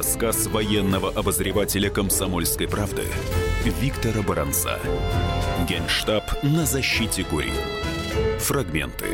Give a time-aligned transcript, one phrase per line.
[0.00, 3.02] Рассказ военного обозревателя «Комсомольской правды»
[3.82, 4.78] Виктора Баранца.
[5.68, 7.52] Генштаб на защите Курил.
[8.38, 9.04] Фрагменты.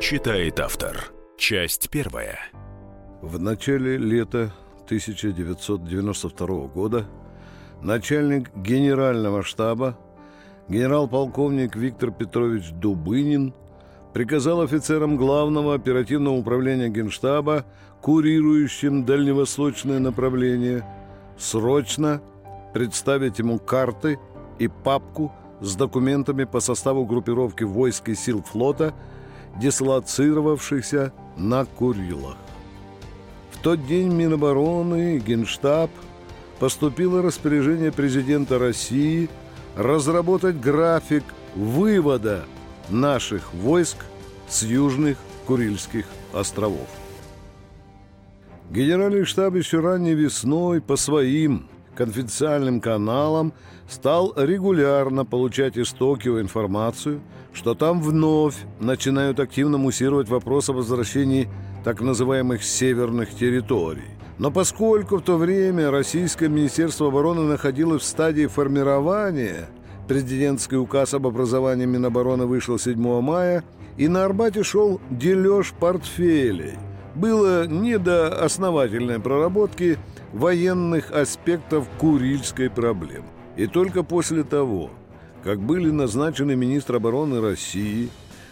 [0.00, 1.10] Читает автор.
[1.36, 2.38] Часть первая.
[3.20, 4.52] В начале лета
[4.84, 7.04] 1992 года
[7.82, 9.98] начальник генерального штаба
[10.68, 13.54] генерал-полковник Виктор Петрович Дубынин
[14.14, 17.64] приказал офицерам главного оперативного управления Генштаба
[18.06, 20.86] курирующим дальневосточное направление,
[21.36, 22.22] срочно
[22.72, 24.20] представить ему карты
[24.60, 28.94] и папку с документами по составу группировки войск и сил флота,
[29.60, 32.36] дислоцировавшихся на Курилах.
[33.50, 35.90] В тот день Минобороны и Генштаб
[36.60, 39.28] поступило распоряжение президента России
[39.76, 41.24] разработать график
[41.56, 42.44] вывода
[42.88, 43.96] наших войск
[44.48, 46.86] с южных Курильских островов.
[48.70, 53.52] Генеральный штаб еще ранней весной по своим конфиденциальным каналам
[53.88, 57.20] стал регулярно получать из Токио информацию,
[57.52, 61.48] что там вновь начинают активно муссировать вопрос о возвращении
[61.84, 64.10] так называемых северных территорий.
[64.38, 69.68] Но поскольку в то время Российское Министерство обороны находилось в стадии формирования,
[70.08, 73.62] президентский указ об образовании Минобороны вышел 7 мая,
[73.96, 76.74] и на Арбате шел дележ портфелей–
[77.16, 79.98] было не до основательной проработки
[80.32, 83.26] военных аспектов Курильской проблемы.
[83.56, 84.90] И только после того,
[85.42, 88.10] как были назначены министр обороны России,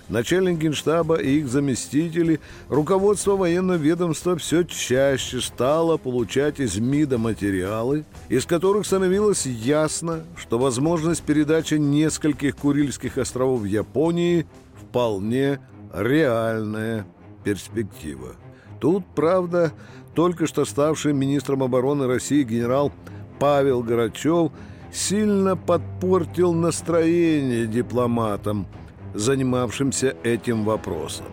[0.08, 8.06] начальник генштаба и их заместители, руководство военного ведомства все чаще стало получать из МИДа материалы,
[8.30, 14.46] из которых становилось ясно, что возможность передачи нескольких Курильских островов Японии
[14.80, 15.60] вполне
[15.92, 17.06] реальная
[17.44, 18.36] перспектива.
[18.84, 19.72] Тут, правда,
[20.14, 22.92] только что ставший министром обороны России генерал
[23.40, 24.52] Павел Горачев
[24.92, 28.66] сильно подпортил настроение дипломатам,
[29.14, 31.24] занимавшимся этим вопросом.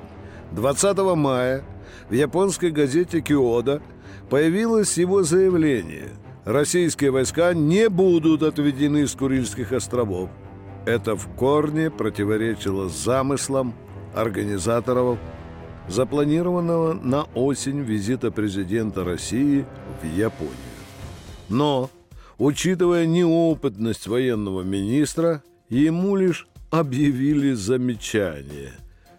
[0.54, 1.66] 20 мая
[2.10, 3.82] в японской газете «Киода»
[4.30, 6.08] появилось его заявление
[6.46, 10.30] «Российские войска не будут отведены с Курильских островов».
[10.86, 13.74] Это в корне противоречило замыслам
[14.16, 15.20] организаторов
[15.88, 19.66] запланированного на осень визита президента России
[20.02, 20.56] в Японию.
[21.50, 21.90] Но,
[22.38, 28.74] учитывая неопытность военного министра, ему лишь объявили замечание.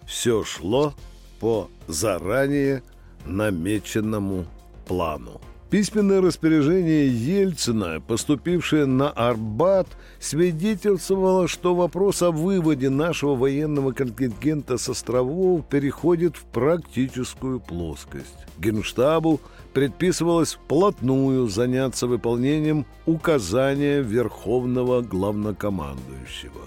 [0.06, 0.94] Все шло
[1.40, 2.82] по заранее
[3.26, 4.46] намеченному
[4.86, 5.40] плану.
[5.72, 9.86] Письменное распоряжение Ельцина, поступившее на Арбат,
[10.20, 18.36] свидетельствовало, что вопрос о выводе нашего военного контингента с островов переходит в практическую плоскость.
[18.58, 19.40] Генштабу
[19.72, 26.66] предписывалось вплотную заняться выполнением указания Верховного Главнокомандующего.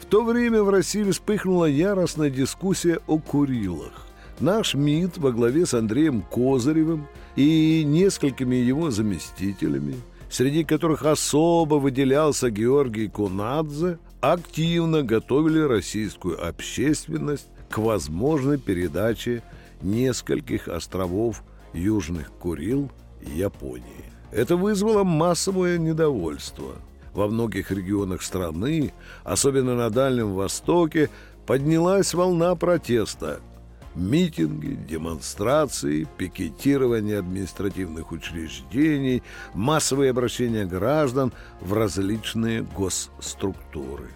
[0.00, 4.06] В то время в России вспыхнула яростная дискуссия о Курилах.
[4.40, 7.06] Наш МИД во главе с Андреем Козыревым
[7.36, 9.96] и несколькими его заместителями,
[10.30, 19.42] среди которых особо выделялся Георгий Кунадзе, активно готовили российскую общественность к возможной передаче
[19.82, 21.42] нескольких островов
[21.74, 22.90] Южных Курил
[23.22, 23.84] Японии.
[24.32, 26.76] Это вызвало массовое недовольство.
[27.12, 28.92] Во многих регионах страны,
[29.24, 31.10] особенно на Дальнем Востоке,
[31.46, 33.40] поднялась волна протеста–
[33.96, 39.22] митинги, демонстрации, пикетирование административных учреждений,
[39.54, 44.08] массовые обращения граждан в различные госструктуры.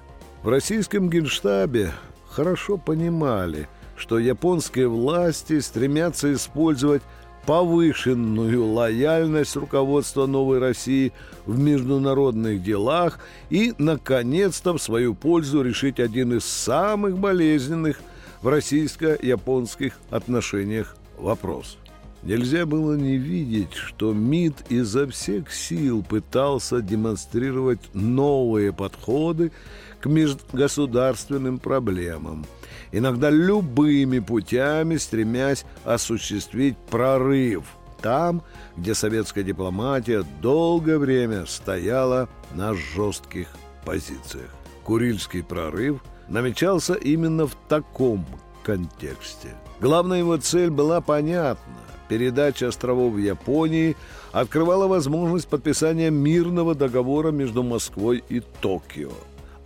[0.42, 1.92] В российском генштабе
[2.28, 7.02] хорошо понимали, что японские власти стремятся использовать
[7.46, 11.12] повышенную лояльность руководства Новой России
[11.46, 13.18] в международных делах
[13.48, 18.00] и, наконец-то, в свою пользу решить один из самых болезненных
[18.42, 21.78] в российско-японских отношениях вопрос.
[22.22, 29.52] Нельзя было не видеть, что МИД изо всех сил пытался демонстрировать новые подходы
[30.00, 32.44] к межгосударственным проблемам,
[32.92, 37.64] иногда любыми путями стремясь осуществить прорыв
[38.02, 38.42] там,
[38.76, 43.48] где советская дипломатия долгое время стояла на жестких
[43.84, 44.50] позициях.
[44.84, 48.24] Курильский прорыв– намечался именно в таком
[48.62, 49.48] контексте.
[49.80, 51.74] Главная его цель была понятна.
[52.08, 53.96] Передача островов Японии
[54.32, 59.12] открывала возможность подписания мирного договора между Москвой и Токио,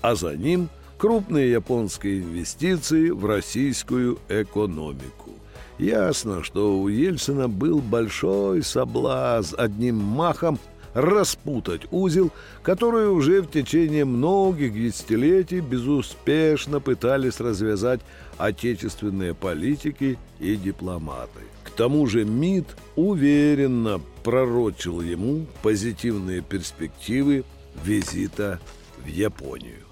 [0.02, 0.69] а за ним
[0.99, 5.31] крупные японские инвестиции в российскую экономику.
[5.78, 10.58] Ясно, что у Ельцина был большой соблазн одним махом
[10.94, 12.31] распутать узел,
[12.62, 18.00] который уже в течение многих десятилетий безуспешно пытались развязать
[18.38, 21.41] отечественные политики и дипломаты.
[21.64, 27.44] К тому же МИД уверенно пророчил ему позитивные перспективы
[27.85, 28.61] визита
[29.05, 29.85] в Японию.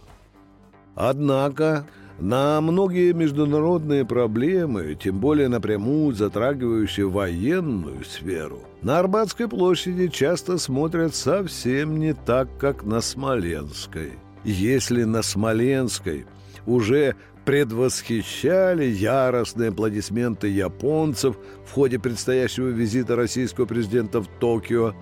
[0.94, 1.86] Однако
[2.18, 11.14] на многие международные проблемы, тем более напрямую затрагивающие военную сферу, на Арбатской площади часто смотрят
[11.14, 14.12] совсем не так, как на Смоленской.
[14.44, 16.26] Если на Смоленской
[16.66, 17.14] уже
[17.44, 21.36] предвосхищали яростные аплодисменты японцев
[21.66, 24.94] в ходе предстоящего визита российского президента в Токио,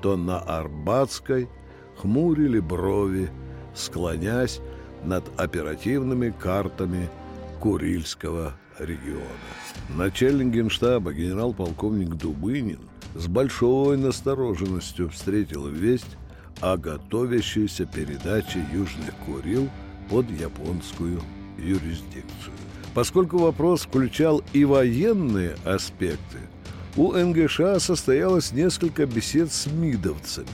[0.00, 1.48] то на Арбатской
[1.96, 3.30] хмурили брови,
[3.74, 4.60] склонясь
[5.04, 7.08] над оперативными картами
[7.60, 9.24] Курильского региона.
[9.88, 12.80] Начальник генштаба генерал-полковник Дубынин
[13.14, 16.16] с большой настороженностью встретил весть
[16.60, 19.68] о готовящейся передаче Южных Курил
[20.08, 21.20] под японскую
[21.58, 22.54] юрисдикцию.
[22.94, 26.38] Поскольку вопрос включал и военные аспекты,
[26.96, 30.48] у НГШ состоялось несколько бесед с мидовцами.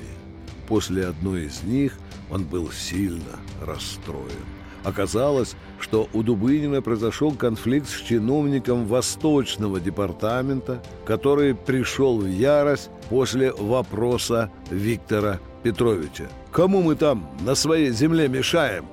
[0.67, 1.99] После одной из них–
[2.31, 4.60] он был сильно расстроен.
[4.85, 13.53] Оказалось, что у Дубынина произошел конфликт с чиновником Восточного департамента, который пришел в ярость после
[13.53, 16.29] вопроса Виктора Петровича.
[16.51, 18.87] «Кому мы там на своей земле мешаем?»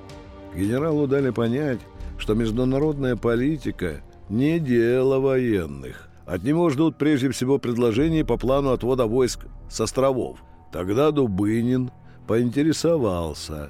[0.55, 1.79] Генералу дали понять,
[2.17, 6.09] что международная политика не дело военных.
[6.25, 10.39] От него ждут прежде всего предложений по плану отвода войск с островов.
[10.73, 11.91] Тогда Дубынин
[12.27, 13.69] поинтересовался,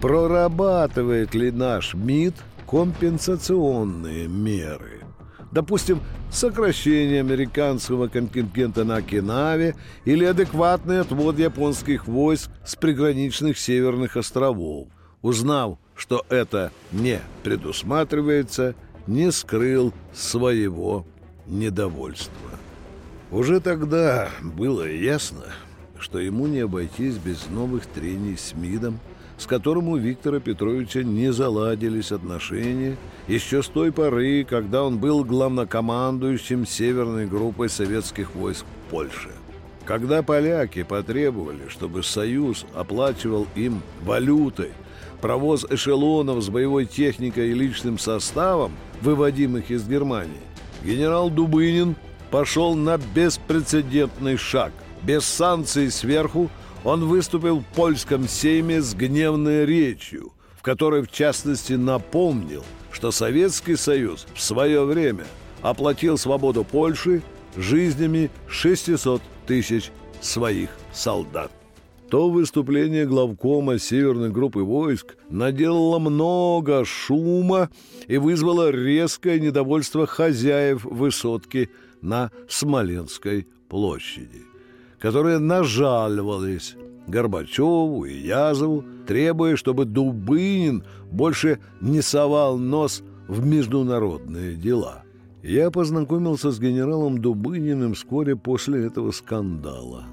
[0.00, 2.34] прорабатывает ли наш МИД
[2.68, 5.02] компенсационные меры.
[5.50, 6.00] Допустим,
[6.30, 14.88] сокращение американского контингента на Окинаве или адекватный отвод японских войск с приграничных северных островов.
[15.22, 18.74] Узнав, что это не предусматривается,
[19.06, 21.06] не скрыл своего
[21.46, 22.50] недовольства.
[23.30, 25.46] Уже тогда было ясно,
[26.00, 29.00] что ему не обойтись без новых трений с МИДом,
[29.36, 32.96] с которым у Виктора Петровича не заладились отношения
[33.28, 39.30] еще с той поры, когда он был главнокомандующим северной группой советских войск в Польше.
[39.84, 44.70] Когда поляки потребовали, чтобы Союз оплачивал им валютой
[45.20, 50.36] провоз эшелонов с боевой техникой и личным составом, выводимых из Германии,
[50.84, 51.96] генерал Дубынин
[52.30, 54.72] пошел на беспрецедентный шаг–
[55.02, 56.50] без санкций сверху
[56.84, 63.76] он выступил в польском сейме с гневной речью, в которой в частности напомнил, что Советский
[63.76, 65.24] Союз в свое время
[65.62, 67.22] оплатил свободу Польши
[67.56, 69.90] жизнями 600 тысяч
[70.20, 71.50] своих солдат.
[72.10, 77.68] То выступление главкома Северной группы войск наделало много шума
[78.06, 81.68] и вызвало резкое недовольство хозяев высотки
[82.00, 84.47] на Смоленской площади
[84.98, 95.04] которые нажаливались Горбачеву и Язову, требуя, чтобы Дубынин больше не совал нос в международные дела.
[95.42, 100.04] Я познакомился с генералом Дубыниным вскоре после этого скандала.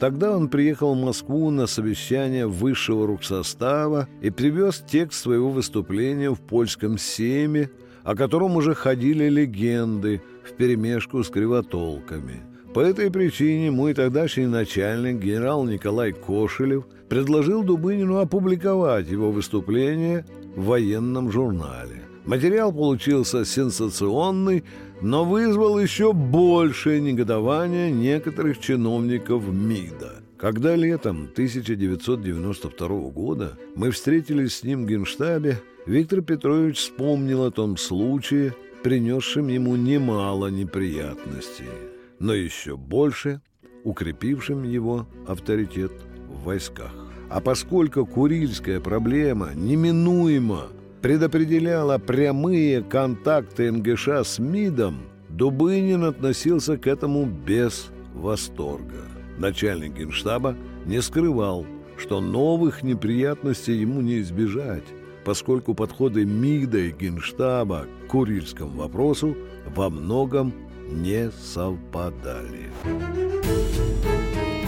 [0.00, 6.40] Тогда он приехал в Москву на совещание высшего руксостава и привез текст своего выступления в
[6.40, 7.70] польском сейме,
[8.02, 12.42] о котором уже ходили легенды вперемешку с кривотолками–
[12.74, 20.26] по этой причине мой тогдашний начальник, генерал Николай Кошелев, предложил Дубынину опубликовать его выступление
[20.56, 22.02] в военном журнале.
[22.24, 24.64] Материал получился сенсационный,
[25.00, 30.22] но вызвал еще большее негодование некоторых чиновников МИДа.
[30.36, 37.76] Когда летом 1992 года мы встретились с ним в Генштабе, Виктор Петрович вспомнил о том
[37.76, 38.52] случае,
[38.82, 41.93] принесшем ему немало неприятностей
[42.24, 43.42] но еще больше
[43.84, 45.92] укрепившим его авторитет
[46.26, 46.90] в войсках.
[47.28, 50.68] А поскольку Курильская проблема неминуемо
[51.02, 59.04] предопределяла прямые контакты МГШ с МИДом, Дубынин относился к этому без восторга.
[59.36, 61.66] Начальник генштаба не скрывал,
[61.98, 64.86] что новых неприятностей ему не избежать,
[65.26, 69.36] поскольку подходы МИДа и генштаба к Курильскому вопросу
[69.76, 70.54] во многом
[70.90, 72.70] не совпадали.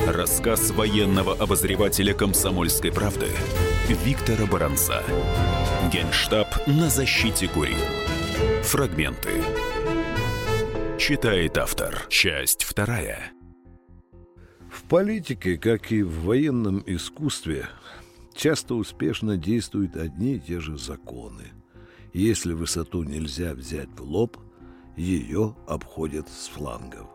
[0.07, 3.27] Рассказ военного обозревателя «Комсомольской правды»
[3.89, 5.03] Виктора Баранца.
[5.93, 7.77] Генштаб на защите Курил.
[8.63, 9.31] Фрагменты.
[10.99, 12.07] Читает автор.
[12.09, 13.33] Часть вторая.
[14.71, 17.69] В политике, как и в военном искусстве,
[18.35, 21.53] часто успешно действуют одни и те же законы.
[22.13, 24.37] Если высоту нельзя взять в лоб,
[24.97, 27.07] ее обходят с флангов.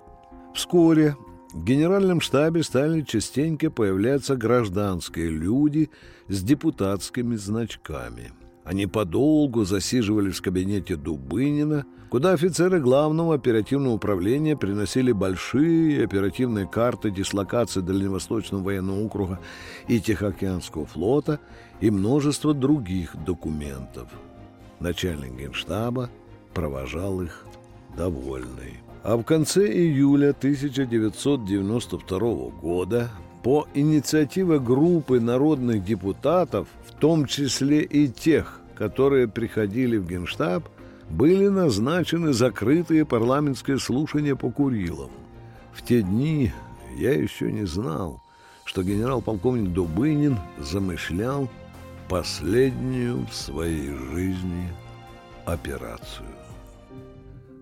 [0.54, 1.16] Вскоре
[1.54, 5.90] в генеральном штабе стали частенько появляться гражданские люди
[6.28, 8.32] с депутатскими значками.
[8.64, 17.10] Они подолгу засиживались в кабинете Дубынина, куда офицеры главного оперативного управления приносили большие оперативные карты
[17.10, 19.40] дислокации Дальневосточного военного округа
[19.88, 21.40] и Тихоокеанского флота
[21.82, 24.08] и множество других документов.
[24.80, 26.10] Начальник генштаба
[26.54, 27.46] провожал их
[27.95, 28.79] довольный.
[29.03, 32.19] А в конце июля 1992
[32.62, 33.10] года
[33.43, 40.63] по инициативе группы народных депутатов, в том числе и тех, которые приходили в Генштаб,
[41.10, 45.10] были назначены закрытые парламентские слушания по Курилам.
[45.74, 46.51] В те дни
[46.98, 48.21] я еще не знал,
[48.65, 51.50] что генерал-полковник Дубынин замышлял
[52.07, 54.69] последнюю в своей жизни
[55.45, 56.27] операцию.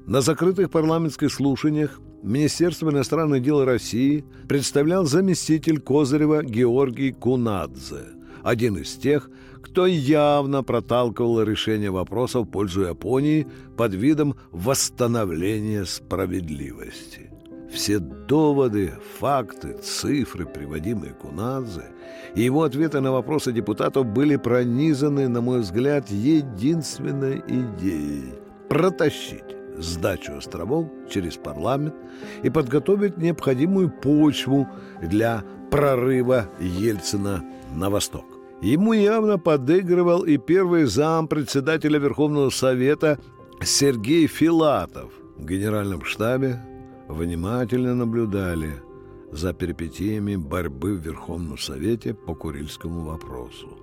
[0.10, 8.06] На закрытых парламентских слушаниях Министерство иностранных дел России представлял заместитель Козырева Георгий Кунадзе,
[8.44, 9.30] один из тех,
[9.62, 13.46] кто явно проталкивал решение вопроса в пользу Японии
[13.78, 17.30] под видом восстановления справедливости.
[17.72, 21.86] Все доводы, факты, цифры, приводимые Кунадзе,
[22.34, 28.34] и его ответы на вопросы депутатов были пронизаны, на мой взгляд, единственной идеей–
[28.70, 31.96] протащить сдачу островов через парламент
[32.44, 34.68] и подготовить необходимую почву
[35.02, 37.44] для прорыва Ельцина
[37.74, 38.26] на восток.
[38.62, 43.18] Ему явно подыгрывал и первый зам председателя Верховного Совета
[43.64, 45.12] Сергей Филатов.
[45.38, 46.62] В генеральном штабе
[47.08, 48.74] внимательно наблюдали
[49.32, 53.78] за перипетиями борьбы в Верховном Совете по Курильскому вопросу.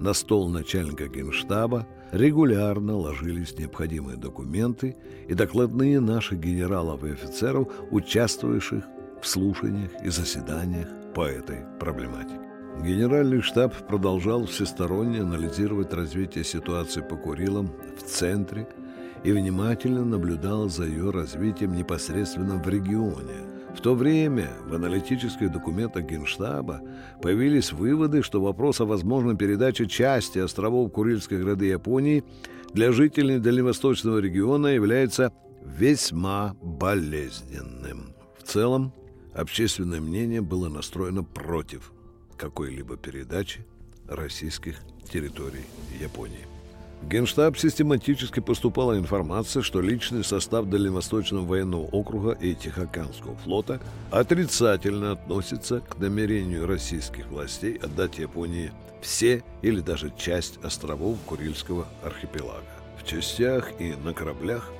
[0.00, 4.96] На стол начальника генштаба регулярно ложились необходимые документы
[5.28, 8.84] и докладные наших генералов и офицеров, участвующих
[9.20, 12.40] в слушаниях и заседаниях по этой проблематике.
[12.82, 18.68] Генеральный штаб продолжал всесторонне анализировать развитие ситуации по Курилам в центре
[19.24, 23.46] и внимательно наблюдал за ее развитием непосредственно в регионе–
[23.76, 26.80] в то время в аналитических документах Генштаба
[27.20, 32.24] появились выводы, что вопрос о возможной передаче части островов Курильской гряды Японии
[32.72, 38.14] для жителей Дальневосточного региона является весьма болезненным.
[38.38, 38.92] В целом,
[39.34, 41.92] общественное мнение было настроено против
[42.38, 43.66] какой-либо передачи
[44.08, 44.76] российских
[45.12, 45.66] территорий
[46.00, 46.55] Японии.
[47.02, 55.12] В Генштаб систематически поступала информация, что личный состав Дальневосточного военного округа и Тихоокеанского флота отрицательно
[55.12, 58.72] относится к намерению российских властей отдать Японии
[59.02, 62.64] все или даже часть островов Курильского архипелага.
[62.98, 64.72] В частях и на кораблях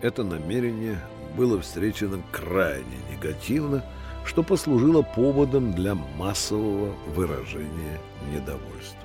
[0.00, 0.98] это намерение
[1.36, 3.82] было встречено крайне негативно,
[4.24, 8.00] что послужило поводом для массового выражения
[8.32, 9.03] недовольства.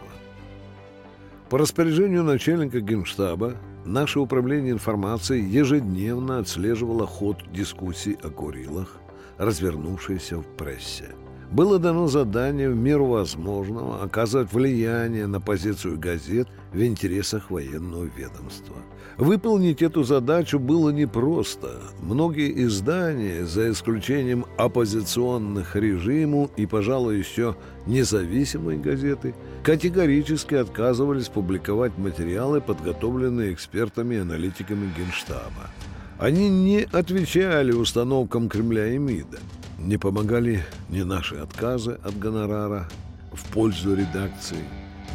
[1.49, 8.97] По распоряжению начальника генштаба наше управление информацией ежедневно отслеживало ход дискуссий о Курилах,
[9.39, 11.15] развернувшейся в прессе.
[11.51, 18.75] Было дано задание в меру возможного оказывать влияние на позицию газет в интересах военного ведомства–
[19.19, 21.73] Выполнить эту задачу было непросто.
[22.01, 32.61] Многие издания, за исключением оппозиционных режиму и, пожалуй, еще независимой газеты, категорически отказывались публиковать материалы,
[32.61, 35.69] подготовленные экспертами и аналитиками Генштаба.
[36.17, 39.39] Они не отвечали установкам Кремля и МИДа.
[39.79, 42.87] Не помогали ни наши отказы от гонорара
[43.31, 44.63] в пользу редакции,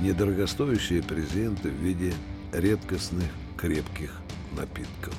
[0.00, 2.14] ни дорогостоящие презенты в виде
[2.52, 3.28] редкостных
[3.58, 4.12] крепких
[4.56, 5.14] напитков.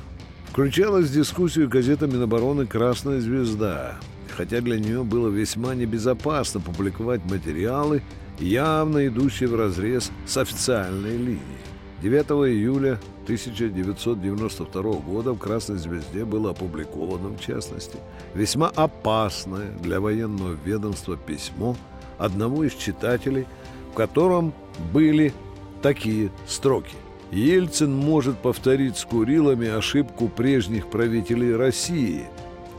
[0.49, 3.99] Включалась в дискуссию газета Минобороны «Красная звезда»,
[4.35, 8.01] хотя для нее было весьма небезопасно публиковать материалы,
[8.39, 11.74] явно идущие вразрез с официальной линией.
[12.05, 17.97] 9 июля 1992 года в «Красной звезде» было опубликовано, в частности,
[18.35, 21.75] весьма опасное для военного ведомства письмо
[22.19, 23.47] одного из читателей,
[23.91, 24.53] в котором
[24.93, 25.33] были
[25.81, 26.93] такие строки.
[27.31, 32.27] Ельцин может повторить с Курилами ошибку прежних правителей России,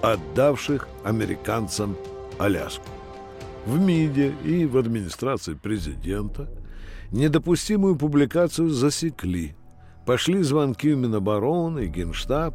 [0.03, 1.97] отдавших американцам
[2.39, 2.87] Аляску.
[3.67, 6.49] В МИДе и в администрации президента
[7.13, 9.55] недопустимую публикацию засекли.
[10.05, 12.55] Пошли звонки в Минобороны Генштаб.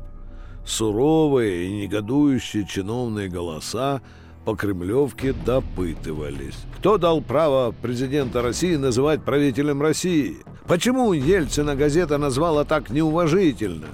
[0.65, 4.01] суровые и негодующие чиновные голоса
[4.45, 6.57] по Кремлевке допытывались.
[6.77, 10.37] Кто дал право президента России называть правителем России?
[10.67, 13.87] Почему Ельцина газета назвала так неуважительно?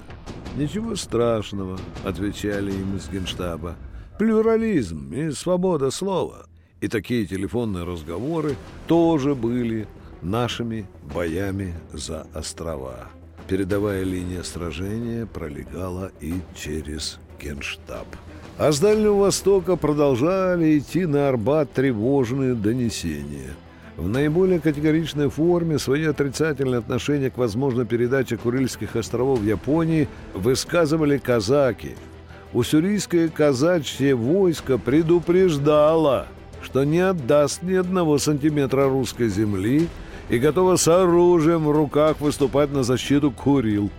[0.58, 3.76] «Ничего страшного»,— отвечали им из генштаба.
[4.18, 6.48] «Плюрализм и свобода слова».
[6.82, 8.56] И такие телефонные разговоры
[8.88, 9.88] тоже были
[10.22, 13.10] нашими боями за острова.
[13.48, 18.08] Передовая линия сражения пролегала и через Генштаб.
[18.58, 23.54] А с Дальнего Востока продолжали идти на Арбат тревожные донесения.
[23.96, 31.96] В наиболее категоричной форме свои отрицательные отношения к возможной передаче Курильских островов Японии высказывали казаки.
[32.54, 36.28] Уссурийское казачье войско предупреждало,
[36.62, 39.88] что не отдаст ни одного сантиметра русской земли
[40.30, 43.90] и готово с оружием в руках выступать на защиту Курил.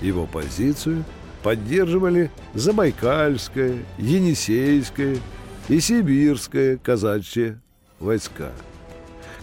[0.00, 1.04] Его позицию–
[1.42, 5.16] поддерживали Забайкальское, Енисейское
[5.68, 7.56] и Сибирское казачьи
[8.00, 8.52] войска.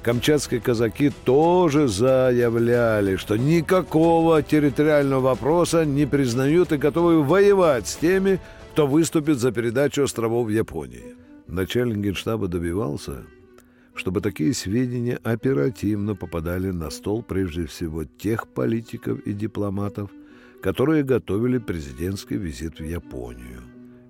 [0.01, 8.39] Камчатские казаки тоже заявляли, что никакого территориального вопроса не признают и готовы воевать с теми,
[8.74, 11.15] кто выступит за передачу островов Японии.
[11.48, 13.24] Начальник генштаба добивался,
[13.95, 20.09] чтобы такие сведения оперативно попадали на стол прежде всего тех политиков и дипломатов–
[20.65, 23.61] которые готовили президентский визит в Японию.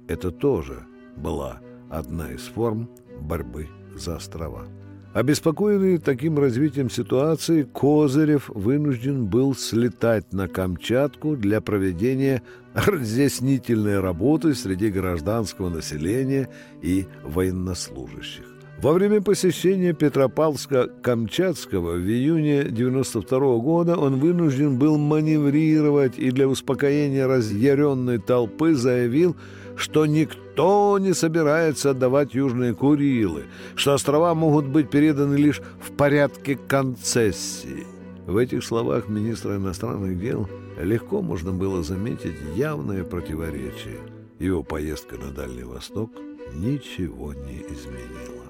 [0.07, 0.85] Это тоже
[1.17, 2.89] была одна из форм
[3.19, 4.65] борьбы за острова.
[5.13, 12.41] Обеспокоенный таким развитием ситуации, Козырев вынужден был слетать на Камчатку для проведения
[12.73, 16.47] разъяснительной работы среди гражданского населения
[16.81, 18.54] и военнослужащих.
[18.81, 27.25] Во время посещения Петропавловска-Камчатского в июне 92 года он вынужден был маневрировать и для успокоения
[27.25, 29.37] разъяренной толпы заявил,
[29.77, 33.43] что никто не собирается отдавать Южные Курилы,
[33.75, 37.87] что острова могут быть переданы лишь в порядке концессии.
[38.27, 40.49] В этих словах министра иностранных дел
[40.81, 43.99] легко можно было заметить явное противоречие.
[44.39, 46.11] Его поездка на Дальний Восток
[46.53, 48.44] ничего не изменила.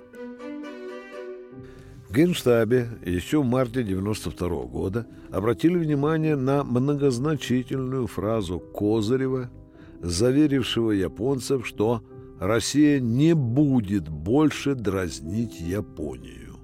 [2.16, 9.50] Генштабе еще в марте 92 -го года обратили внимание на многозначительную фразу Козырева,
[10.02, 12.04] заверившего японцев, что
[12.40, 16.56] Россия не будет больше дразнить Японию.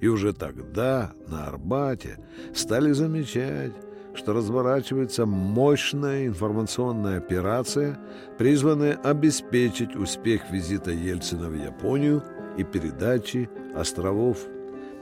[0.00, 2.18] И уже тогда на Арбате
[2.54, 3.72] стали замечать,
[4.14, 7.98] что разворачивается мощная информационная операция,
[8.38, 12.22] призванная обеспечить успех визита Ельцина в Японию
[12.56, 14.38] и передачи островов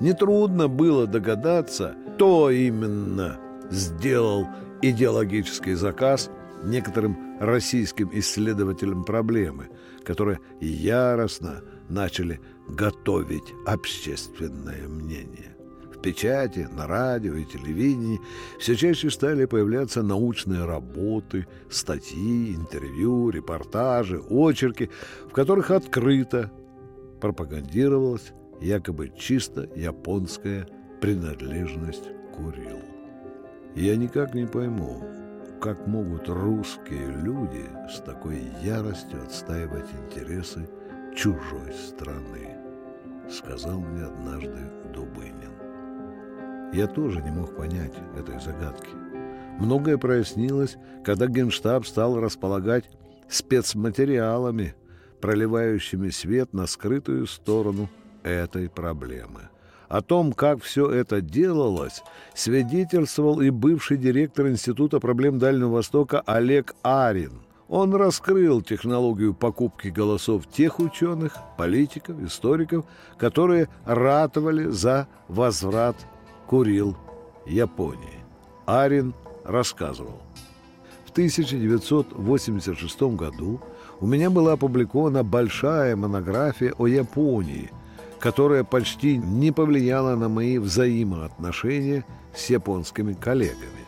[0.01, 3.39] Нетрудно было догадаться, кто именно
[3.71, 4.47] сделал
[4.83, 6.31] идеологический заказ
[6.63, 9.69] некоторым российским исследователям проблемы,
[10.05, 15.57] которые яростно начали готовить общественное мнение.
[15.95, 18.21] В печати, на радио и телевидении
[18.61, 24.91] все чаще стали появляться научные работы, статьи, интервью, репортажи, очерки,
[25.27, 26.53] в которых открыто
[27.21, 30.66] пропагандировалась якобы чисто японская
[31.01, 32.81] принадлежность Курил.
[33.75, 35.03] Я никак не пойму,
[35.61, 40.69] как могут русские люди с такой яростью отстаивать интересы
[41.14, 42.57] чужой страны,
[43.31, 45.53] сказал мне однажды Дубынин.
[46.73, 48.88] Я тоже не мог понять этой загадки.
[49.59, 52.90] Многое прояснилось, когда Генштаб стал располагать
[53.29, 54.75] спецматериалами,
[55.21, 57.88] проливающими свет на скрытую сторону
[58.27, 59.49] этой проблемы.
[59.89, 62.03] О том, как все это делалось,
[62.35, 67.43] свидетельствовал и бывший директор Института проблем Дальнего Востока Олег Арин.
[67.69, 72.85] Он раскрыл технологию покупки голосов тех ученых, политиков, историков,
[73.17, 75.97] которые ратовали за возврат
[76.47, 76.97] Курил
[77.45, 78.25] Японии.
[78.67, 80.21] Арин рассказывал.
[81.05, 83.61] В 1986 году
[84.01, 87.71] у меня была опубликована большая монография о Японии–
[88.20, 93.87] которая почти не повлияла на мои взаимоотношения с японскими коллегами.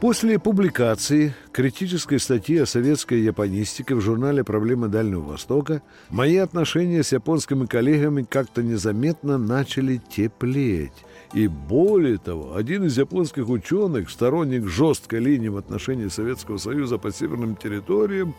[0.00, 7.12] После публикации критической статьи о советской японистике в журнале «Проблемы Дальнего Востока» мои отношения с
[7.12, 10.92] японскими коллегами как-то незаметно начали теплеть.
[11.32, 17.10] И более того, один из японских ученых, сторонник жесткой линии в отношении Советского Союза по
[17.10, 18.34] северным территориям,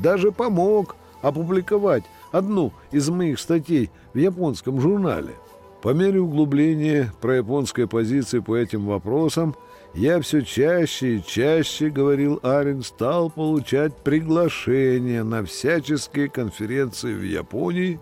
[0.00, 2.04] даже помог опубликовать
[2.34, 5.34] одну из моих статей в японском журнале.
[5.82, 9.54] По мере углубления про японской позиции по этим вопросам
[9.94, 18.00] Я все чаще и чаще, говорил Арин, стал получать приглашения на всяческие конференции в Японии,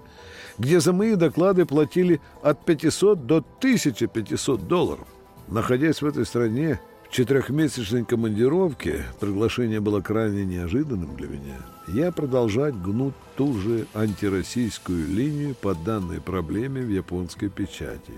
[0.56, 5.06] где за мои доклады платили от 500 до 1500 долларов.
[5.48, 6.80] Находясь в этой стране,
[7.12, 15.54] четырехмесячной командировке, приглашение было крайне неожиданным для меня, я продолжать гнуть ту же антироссийскую линию
[15.54, 18.14] по данной проблеме в японской печати.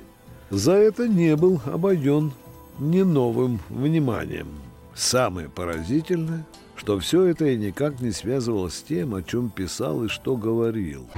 [0.51, 2.33] За это не был обойден
[2.79, 4.47] не новым вниманием.
[4.95, 10.09] Самое поразительное, что все это и никак не связывалось с тем, о чем писал и
[10.09, 11.09] что говорил.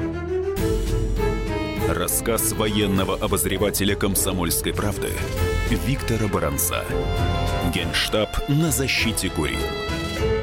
[1.88, 5.10] Рассказ военного обозревателя «Комсомольской правды»
[5.70, 6.84] Виктора Баранца.
[7.72, 9.60] Генштаб на защите Курил.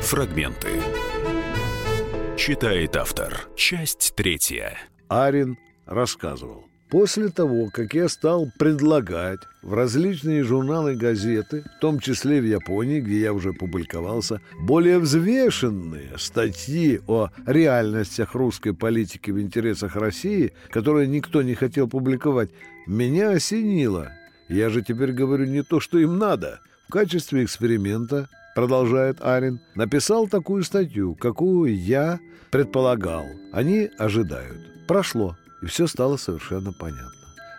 [0.01, 0.69] Фрагменты.
[2.37, 3.41] Читает автор.
[3.57, 4.77] Часть третья.
[5.09, 6.63] Арин рассказывал.
[6.93, 12.45] После того, как я стал предлагать в различные журналы и газеты, в том числе в
[12.45, 20.53] Японии, где я уже публиковался, более взвешенные статьи о реальностях русской политики в интересах России,
[20.69, 22.51] которые никто не хотел публиковать,
[22.85, 24.11] меня осенило.
[24.47, 26.59] Я же теперь говорю не то, что им надо.
[26.87, 32.19] В качестве эксперимента, продолжает Арин, написал такую статью, какую я
[32.51, 33.25] предполагал.
[33.51, 34.85] Они ожидают.
[34.85, 37.09] Прошло и все стало совершенно понятно.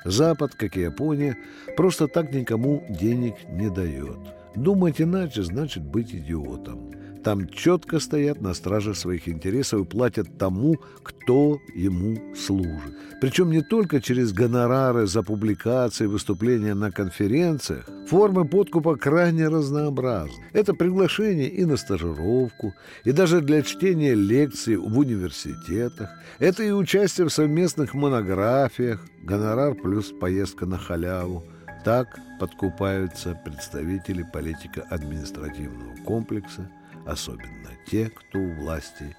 [0.04, 1.38] Запад, как и Япония,
[1.76, 4.18] просто так никому денег не дает.
[4.54, 6.92] Думать иначе значит быть идиотом.
[7.24, 12.94] Там четко стоят на страже своих интересов и платят тому, кто ему служит.
[13.18, 17.88] Причем не только через гонорары за публикации, выступления на конференциях.
[18.08, 20.44] Формы подкупа крайне разнообразны.
[20.52, 26.10] Это приглашение и на стажировку, и даже для чтения лекций в университетах.
[26.40, 31.42] Это и участие в совместных монографиях, гонорар плюс поездка на халяву.
[31.87, 36.70] Так подкупаются представители политико-административного комплекса–
[37.06, 39.16] особенно те, кто у власти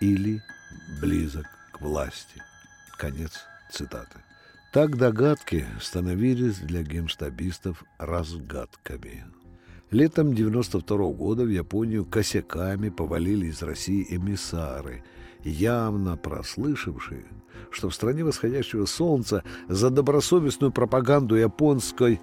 [0.00, 0.40] или
[1.00, 2.42] близок к власти.
[2.96, 4.18] Конец цитаты.
[4.72, 9.24] Так догадки становились для генштабистов разгадками.
[9.90, 15.02] Летом 92 -го года в Японию косяками повалили из России эмиссары,
[15.42, 17.24] явно прослышавшие,
[17.70, 22.20] что в стране восходящего солнца за добросовестную пропаганду японской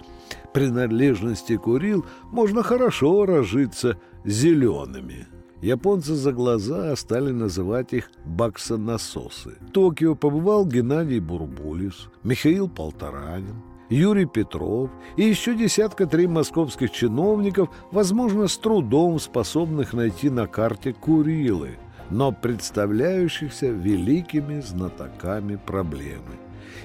[0.52, 5.26] принадлежности Курил можно хорошо разжиться зелеными.
[5.62, 9.56] Японцы за глаза стали называть их баксонасосы.
[9.68, 17.70] В Токио побывал Геннадий Бурбулис, Михаил Полторанин, Юрий Петров и еще десятка три московских чиновников,
[17.90, 21.78] возможно, с трудом способных найти на карте Курилы,
[22.10, 26.36] но представляющихся великими знатоками проблемы.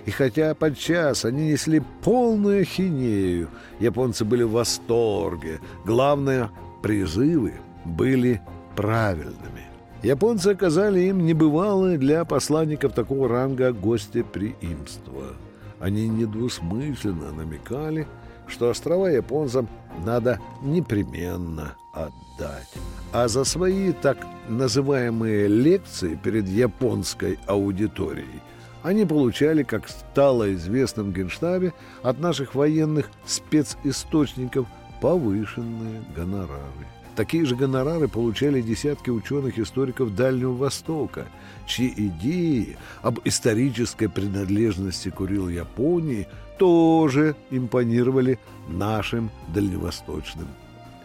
[0.06, 5.60] И хотя подчас они несли полную ахинею, японцы были в восторге.
[5.86, 6.50] Главное,
[6.82, 7.54] призывы
[7.86, 8.42] были
[8.76, 9.68] правильными.
[10.02, 15.36] Японцы оказали им небывалое для посланников такого ранга гостеприимство.
[15.80, 18.08] Они недвусмысленно намекали,
[18.52, 19.68] что острова японцам
[20.06, 22.70] надо непременно отдать.
[23.12, 28.42] А за свои так называемые лекции перед японской аудиторией
[28.84, 34.68] они получали, как стало известным Генштабе, от наших военных специсточников
[35.02, 36.88] повышенные гонорары.
[37.16, 41.28] Такие же гонорары получали десятки ученых-историков Дальнего Востока,
[41.68, 46.28] чьи идеи об исторической принадлежности Курил Японии
[46.62, 50.48] тоже импонировали нашим дальневосточным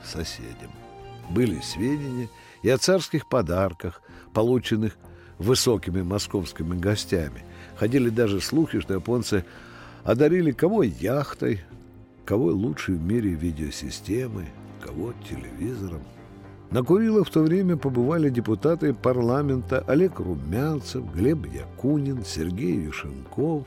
[0.05, 0.71] соседям.
[1.31, 2.29] Были сведения
[2.61, 4.03] и о царских подарках,
[4.35, 4.99] полученных
[5.38, 7.42] высокими московскими гостями.
[7.77, 9.47] Ходили даже слухи, что японцы
[10.05, 11.62] одарили кого яхтой,
[12.27, 14.49] кого лучшей в мире видеосистемой,
[14.85, 16.03] кого телевизором.
[16.71, 23.64] На Курилах в то время побывали депутаты парламента Олег Румянцев, Глеб Якунин, Сергей Юшенков.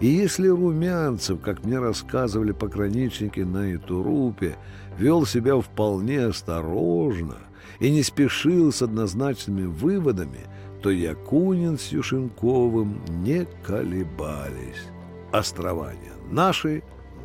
[0.00, 4.56] И если Румянцев, как мне рассказывали пограничники на Итурупе,
[4.98, 7.36] вел себя вполне осторожно
[7.80, 10.46] и не спешил с однозначными выводами,
[10.82, 14.88] то Якунин с Юшенковым не колебались.
[15.30, 16.82] Острования наши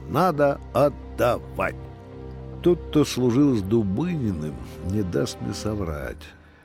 [0.09, 1.75] надо отдавать.
[2.61, 4.55] Тот, кто служил с Дубыниным,
[4.91, 6.17] не даст мне соврать.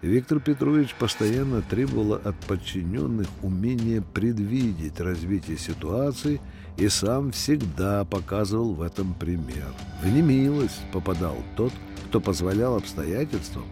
[0.03, 6.41] Виктор Петрович постоянно требовал от подчиненных умения предвидеть развитие ситуации
[6.77, 9.69] и сам всегда показывал в этом пример.
[10.03, 11.73] В немилость попадал тот,
[12.09, 13.65] кто позволял обстоятельствам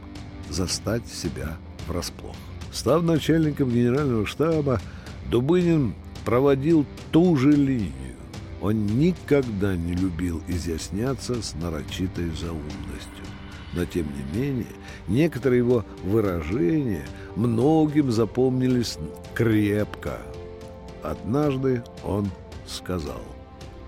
[0.48, 1.56] застать себя
[1.88, 2.36] врасплох.
[2.70, 4.80] Став начальником генерального штаба,
[5.32, 8.14] Дубынин проводил ту же линию.
[8.60, 13.09] Он никогда не любил изъясняться с нарочитой заумностью.
[13.72, 14.66] Но, тем не менее,
[15.06, 17.06] некоторые его выражения
[17.36, 18.98] многим запомнились
[19.34, 20.18] крепко.
[21.02, 22.30] Однажды он
[22.66, 23.22] сказал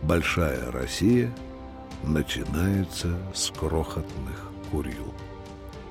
[0.03, 1.31] «Большая Россия
[2.05, 5.13] начинается с крохотных Курил».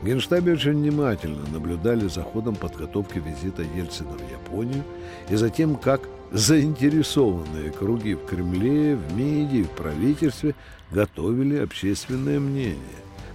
[0.02, 4.84] В Генштабе очень внимательно наблюдали за ходом подготовки визита Ельцина в Японию
[5.30, 6.02] и за тем, как
[6.32, 10.56] заинтересованные круги в Кремле, в МИДе, в правительстве
[10.90, 12.80] готовили общественное мнение,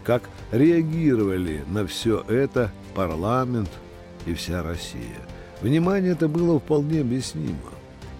[0.06, 3.68] как реагировали на все это парламент
[4.24, 5.18] и вся Россия.
[5.60, 7.72] Внимание это было вполне объяснимо,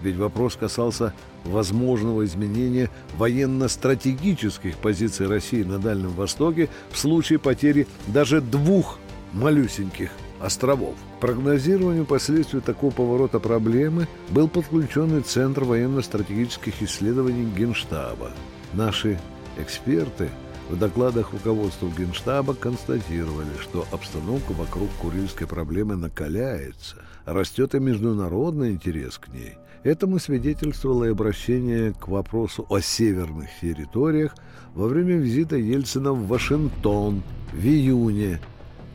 [0.02, 8.40] ведь вопрос касался возможного изменения военно-стратегических позиций России на Дальнем Востоке в случае потери даже
[8.40, 8.98] двух
[9.32, 10.96] малюсеньких островов.
[11.18, 18.32] К прогнозированию последствий такого поворота проблемы был подключен и Центр военно-стратегических исследований Генштаба.
[18.72, 19.20] Наши
[19.56, 20.30] эксперты
[20.68, 29.18] в докладах руководства Генштаба констатировали, что обстановка вокруг Курильской проблемы накаляется, растет и международный интерес
[29.18, 29.54] к ней.
[29.84, 34.34] Этому свидетельствовало и обращение к вопросу о северных территориях
[34.74, 38.40] во время визита Ельцина в Вашингтон в июне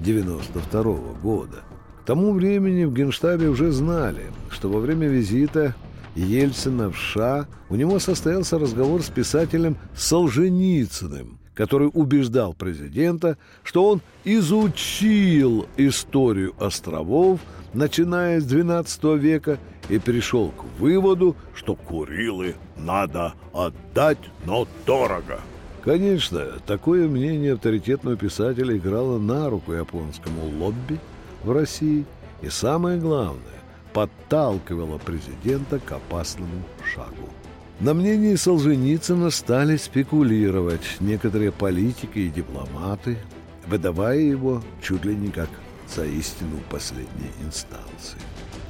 [0.02, 0.84] 1992
[1.22, 1.64] года.
[2.02, 5.76] К тому времени в Генштабе уже знали, что во время визита
[6.16, 14.02] Ельцина в США у него состоялся разговор с писателем Солженицыным, который убеждал президента, что он
[14.24, 17.40] изучил историю островов,
[17.76, 25.40] начиная с XII века, и пришел к выводу, что Курилы надо отдать, но дорого.
[25.84, 31.00] Конечно, такое мнение авторитетного писателя играло на руку японскому лобби
[31.44, 32.06] в России
[32.42, 33.62] и, самое главное,
[33.94, 37.30] подталкивало президента к опасному шагу.
[37.82, 43.18] На мнении Солженицына стали спекулировать некоторые политики и дипломаты,
[43.68, 45.50] выдавая его чуть ли не как
[45.94, 48.20] за истину последней инстанции.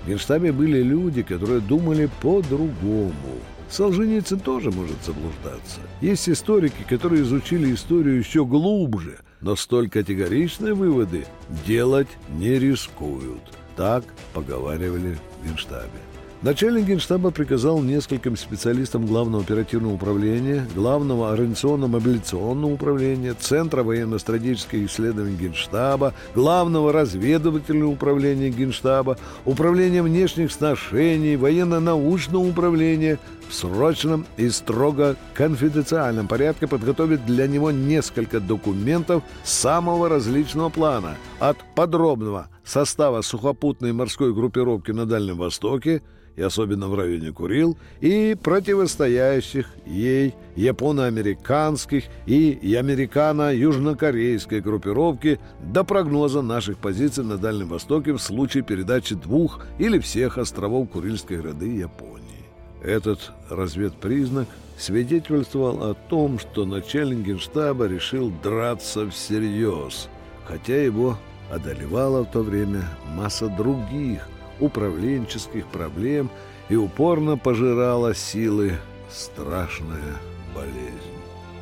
[0.03, 3.11] В Генштабе были люди, которые думали по-другому–
[3.71, 5.79] Солженицын тоже может заблуждаться.
[6.01, 11.25] Есть историки, которые изучили историю еще глубже, но столь категоричные выводы
[11.65, 13.41] делать не рискуют.
[13.77, 16.10] Так поговаривали в Генштабе.
[16.43, 26.15] Начальник Генштаба приказал нескольким специалистам Главного оперативного управления, Главного организационно-мобилизационного управления, Центра военно-стратегических исследований Генштаба,
[26.33, 36.65] Главного разведывательного управления Генштаба, Управления внешних сношений, Военно-научного управления в срочном и строго конфиденциальном порядке
[36.65, 45.05] подготовить для него несколько документов самого различного плана, от подробного состава сухопутной морской группировки на
[45.05, 46.01] Дальнем Востоке–
[46.35, 56.77] и особенно в районе Курил, и противостоящих ей японо-американских и американо-южнокорейской группировки до прогноза наших
[56.77, 62.21] позиций на Дальнем Востоке в случае передачи двух или всех островов Курильской гряды Японии.
[62.83, 70.09] Этот разведпризнак свидетельствовал о том, что начальник генштаба решил драться всерьез,
[70.45, 71.17] хотя его
[71.51, 72.83] одолевала в то время
[73.15, 74.27] масса других–
[74.61, 76.29] управленческих проблем
[76.69, 78.77] и упорно пожирала силы
[79.11, 80.15] страшная
[80.55, 81.11] болезнь.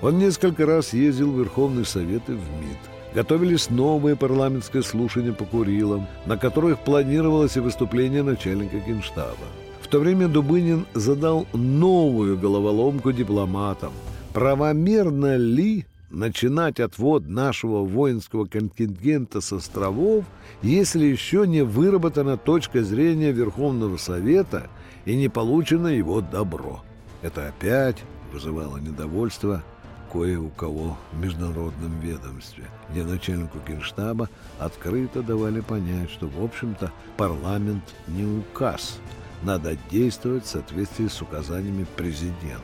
[0.02, 2.78] Он несколько раз ездил в Верховный Совет и в МИД.
[3.14, 9.48] Готовились новые парламентские слушания по Курилам, на которых планировалось и выступление начальника Генштаба.
[9.82, 13.92] В то время Дубынин задал новую головоломку дипломатам.
[14.34, 20.26] Правомерно ли начинать отвод нашего воинского контингента с островов,
[20.62, 24.70] если еще не выработана точка зрения Верховного Совета
[25.06, 26.82] и не получено его добро.
[27.22, 27.98] Это опять
[28.32, 29.64] вызывало недовольство
[30.12, 36.92] кое у кого в международном ведомстве, где начальнику Генштаба открыто давали понять, что, в общем-то,
[37.16, 39.00] парламент не указ,
[39.44, 42.64] надо действовать в соответствии с указаниями президента.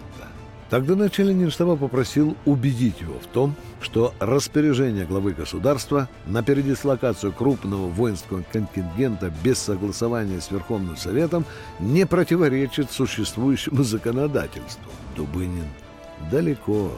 [0.70, 7.88] Тогда начальник Генштаба попросил убедить его в том, что распоряжение главы государства на передислокацию крупного
[7.88, 11.46] воинского контингента без согласования с Верховным Советом
[11.80, 14.92] не противоречит существующему законодательству.
[15.16, 15.68] Дубынин
[16.32, 16.92] далеко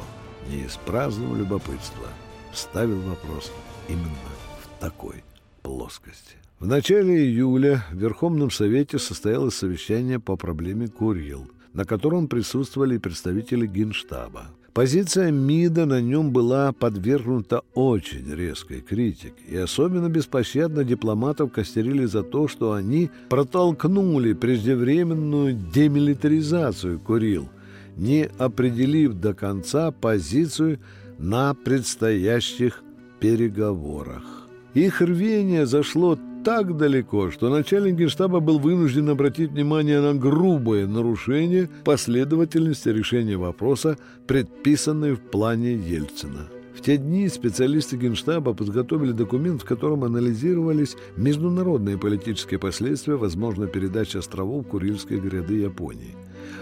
[0.50, 2.08] не из праздного любопытства
[2.54, 3.52] ставил вопрос
[3.90, 4.08] именно
[4.64, 5.26] в такой
[5.62, 6.38] плоскости.
[6.60, 13.68] В начале июля в Верховном Совете состоялось совещание по проблеме Курил– на котором присутствовали представители
[13.68, 14.48] Генштаба.
[14.74, 22.24] Позиция МИДа на нем была подвергнута очень резкой критике, и особенно беспощадно дипломатов костерили за
[22.24, 27.48] то, что они протолкнули преждевременную демилитаризацию Курил,
[27.96, 30.80] не определив до конца позицию
[31.20, 32.84] на предстоящих
[33.20, 34.48] переговорах.
[34.74, 41.70] Их рвение зашло так далеко, что начальник генштаба был вынужден обратить внимание на грубое нарушение
[41.84, 46.48] последовательности решения вопроса, предписанной в плане Ельцина.
[46.74, 54.16] В те дни специалисты Генштаба подготовили документ, в котором анализировались международные политические последствия возможной передачи
[54.16, 56.16] островов Курильской гряды Японии.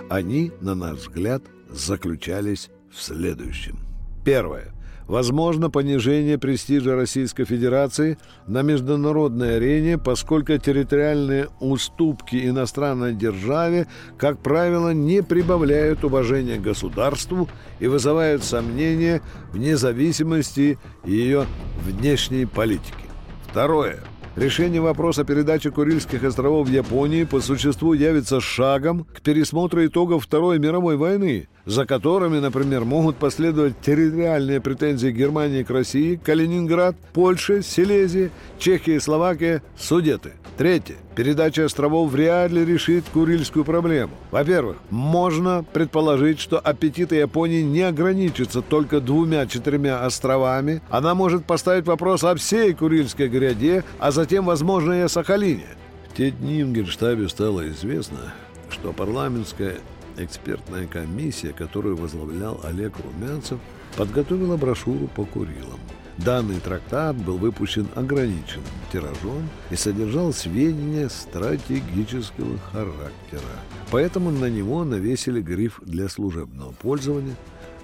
[0.10, 3.78] Они, на наш взгляд, заключались в следующем.
[4.24, 4.75] Первое.
[5.08, 13.88] Возможно понижение престижа Российской Федерации на международной арене, поскольку территориальные уступки иностранной державе,
[14.18, 17.48] как правило, не прибавляют уважения государству
[17.80, 21.46] и вызывают сомнения в независимости ее
[21.84, 23.06] внешней политики.
[23.48, 24.04] Второе.
[24.36, 30.60] Решение вопроса передачи Курильских островов в Японии по существу явится шагом к пересмотру итогов Второй
[30.60, 38.30] мировой войны, за которыми, например, могут последовать территориальные претензии Германии к России, Калининград, Польша, Силезия,
[38.60, 40.34] Чехия и Словакия, Судеты.
[40.58, 40.96] Третье.
[41.16, 44.12] Передача островов вряд ли решит Курильскую проблему.
[44.32, 50.82] Во-первых, можно предположить, что аппетиты Японии не ограничатся только двумя-четырьмя островами.
[50.90, 55.68] Она может поставить вопрос о всей Курильской гряде, а затем, возможно, и о Сахалине.
[56.10, 58.34] В те дни в Генштабе стало известно,
[58.72, 59.76] что парламентская
[60.18, 63.60] экспертная комиссия, которую возглавлял Олег Румянцев,
[63.96, 65.80] подготовила брошюру по Курилам.
[66.18, 73.54] Данный трактат был выпущен ограниченным тиражом и содержал сведения стратегического характера.
[73.92, 77.36] Поэтому на него навесили гриф для служебного пользования.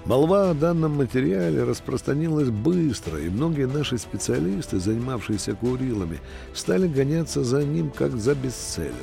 [0.06, 6.20] Молва о данном материале распространилась быстро, и многие наши специалисты, занимавшиеся Курилами,
[6.54, 8.96] стали гоняться за ним, как за бестселлером.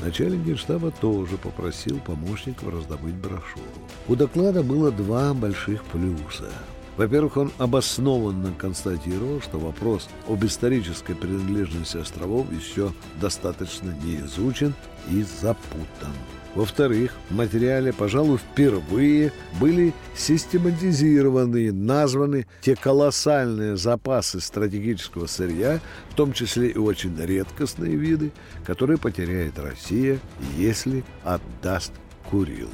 [0.00, 3.62] Начальник генштаба тоже попросил помощников раздобыть брошюру.
[4.08, 6.50] У доклада было два больших плюса.
[6.96, 14.74] Во-первых, он обоснованно констатировал, что вопрос об исторической принадлежности островов еще достаточно не изучен
[15.08, 16.12] и запутан.
[16.54, 26.34] Во-вторых, в материале, пожалуй, впервые были систематизированы, названы те колоссальные запасы стратегического сырья, в том
[26.34, 28.32] числе и очень редкостные виды,
[28.66, 30.18] которые потеряет Россия,
[30.56, 31.92] если отдаст
[32.30, 32.68] Курилы.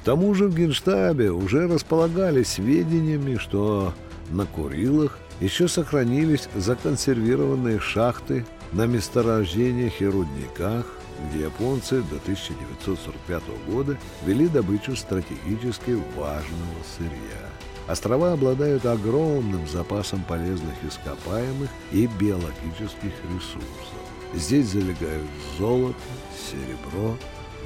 [0.00, 3.92] К тому же в Генштабе уже располагали сведениями, что
[4.30, 10.86] на Курилах еще сохранились законсервированные шахты на месторождениях и рудниках,
[11.24, 17.48] где японцы до 1945 года вели добычу стратегически важного сырья.
[17.88, 24.02] Острова обладают огромным запасом полезных ископаемых и биологических ресурсов.
[24.34, 25.26] Здесь залегают
[25.58, 25.96] золото,
[26.36, 27.16] серебро,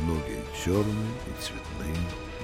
[0.01, 1.97] многие черные и цветные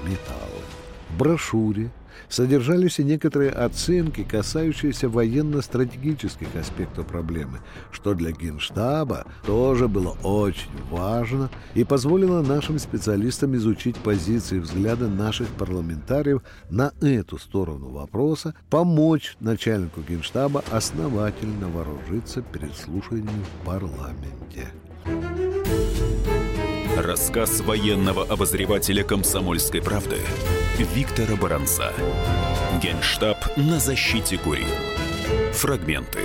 [0.04, 0.62] металлы.
[1.10, 1.90] В брошюре
[2.28, 7.60] содержались и некоторые оценки, касающиеся военно-стратегических аспектов проблемы,
[7.92, 15.08] что для Генштаба тоже было очень важно и позволило нашим специалистам изучить позиции и взгляды
[15.08, 24.68] наших парламентариев на эту сторону вопроса, помочь начальнику Генштаба основательно вооружиться перед слушанием в парламенте.
[26.98, 30.16] Рассказ военного обозревателя «Комсомольской правды»
[30.96, 31.92] Виктора Баранца.
[32.82, 34.66] Генштаб на защите Курил.
[35.52, 36.18] Фрагменты.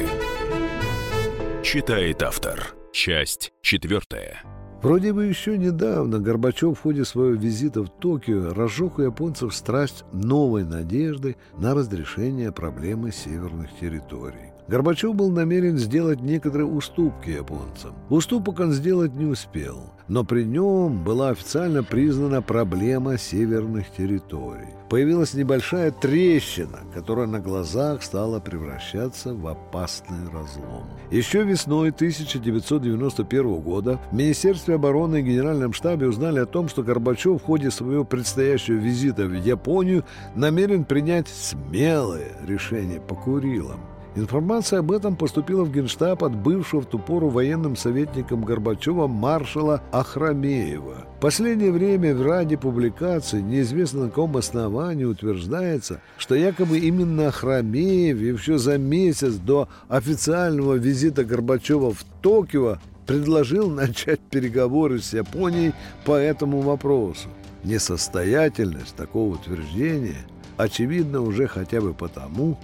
[1.62, 2.74] Читает автор.
[2.92, 4.42] Часть четвертая.
[4.82, 10.06] Вроде бы еще недавно Горбачев в ходе своего визита в Токио разжег у японцев страсть
[10.12, 14.53] новой надежды на разрешение проблемы северных территорий.
[14.68, 17.94] Горбачев был намерен сделать некоторые уступки японцам.
[18.10, 24.70] Уступок он сделать не успел, но при нем была официально признана проблема северных территорий.
[24.90, 30.88] Появилась небольшая трещина, которая на глазах стала превращаться в опасный разлом.
[31.12, 37.42] Еще весной 1991 года в Министерстве обороны и Генеральном штабе узнали о том, что Горбачев
[37.42, 43.93] в ходе своего предстоящего визита в Японию намерен принять смелое решение по Курилам.
[44.16, 49.82] Информация об этом поступила в Генштаб от бывшего в ту пору военным советником Горбачева маршала
[49.92, 51.08] Ахрамеева.
[51.18, 58.20] В последнее время в ряде публикаций неизвестно на каком основании утверждается, что якобы именно Ахрамеев
[58.20, 65.74] еще за месяц до официального визита Горбачева в Токио предложил начать переговоры с Японией
[66.06, 67.30] по этому вопросу.
[67.64, 70.18] Несостоятельность такого утверждения
[70.58, 72.60] очевидна уже хотя бы потому,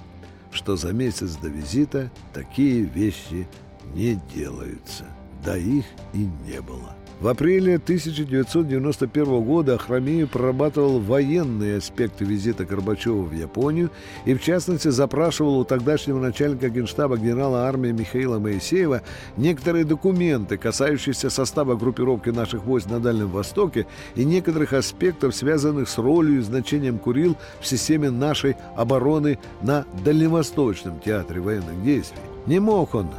[0.59, 3.47] что за месяц до визита такие вещи
[3.95, 5.05] не делаются.
[5.45, 6.98] Да их и не было.
[7.19, 13.91] В апреле 1991 года Ахрамеев прорабатывал военные аспекты визита Горбачева в Японию
[14.23, 19.01] и, в частности, запрашивал у тогдашнего начальника генштаба генерала армии Михаила Моисеева
[19.35, 25.97] некоторые документы, касающиеся состава группировки наших войск на Дальнем Востоке и некоторых аспектов, связанных с
[25.97, 32.21] ролью и значением Курил в системе нашей обороны на Дальневосточном театре военных действий.
[32.45, 33.09] Не мог он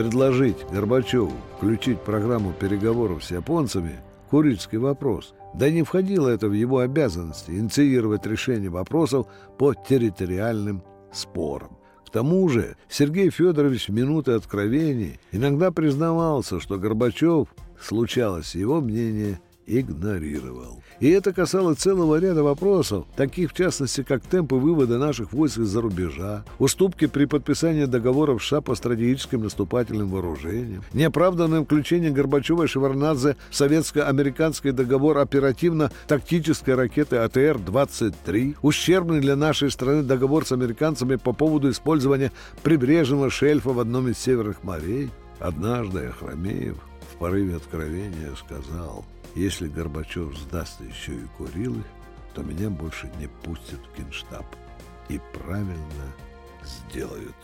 [0.00, 5.34] предложить Горбачеву включить программу переговоров с японцами Курильский вопрос.
[5.52, 9.26] Да не входило это в его обязанности инициировать решение вопросов
[9.58, 10.82] по территориальным
[11.12, 11.76] спорам.
[12.06, 17.48] К тому же Сергей Федорович в минуты откровений иногда признавался, что Горбачев,
[17.78, 19.38] случалось его мнение,
[19.78, 20.82] игнорировал.
[21.00, 25.80] И это касалось целого ряда вопросов, таких в частности, как темпы вывода наших войск из-за
[25.80, 33.36] рубежа, уступки при подписании договоров США по стратегическим наступательным вооружениям, неоправданное включение Горбачева и Шеварнадзе
[33.50, 41.70] в советско-американский договор оперативно-тактической ракеты АТР-23, ущербный для нашей страны договор с американцами по поводу
[41.70, 45.10] использования прибрежного шельфа в одном из северных морей.
[45.38, 46.76] Однажды Ахрамеев
[47.14, 49.04] в порыве откровения сказал–
[49.34, 51.82] если Горбачев сдаст еще и Курилы,
[52.34, 54.46] то меня больше не пустят в Генштаб.
[55.08, 56.14] И правильно
[56.64, 57.36] сделают.